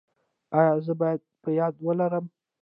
[0.57, 2.25] ایا زه باید په یاد ولرم؟